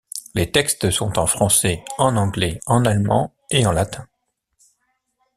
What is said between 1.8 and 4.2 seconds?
en anglais, en allemand et en latin.